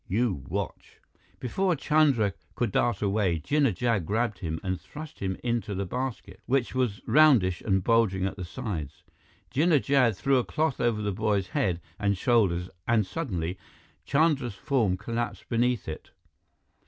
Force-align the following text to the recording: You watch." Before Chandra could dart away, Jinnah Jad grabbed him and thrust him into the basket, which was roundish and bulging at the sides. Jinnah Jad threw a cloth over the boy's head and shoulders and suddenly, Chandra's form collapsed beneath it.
You 0.07 0.43
watch." 0.47 0.99
Before 1.39 1.75
Chandra 1.75 2.33
could 2.55 2.71
dart 2.71 3.03
away, 3.03 3.37
Jinnah 3.37 3.75
Jad 3.75 4.03
grabbed 4.03 4.39
him 4.39 4.59
and 4.63 4.81
thrust 4.81 5.19
him 5.19 5.37
into 5.43 5.75
the 5.75 5.85
basket, 5.85 6.39
which 6.47 6.73
was 6.73 7.01
roundish 7.05 7.61
and 7.61 7.83
bulging 7.83 8.25
at 8.25 8.35
the 8.35 8.43
sides. 8.43 9.03
Jinnah 9.53 9.79
Jad 9.79 10.17
threw 10.17 10.37
a 10.39 10.43
cloth 10.43 10.81
over 10.81 11.03
the 11.03 11.11
boy's 11.11 11.49
head 11.49 11.79
and 11.99 12.17
shoulders 12.17 12.67
and 12.87 13.05
suddenly, 13.05 13.59
Chandra's 14.03 14.55
form 14.55 14.97
collapsed 14.97 15.47
beneath 15.49 15.87
it. 15.87 16.09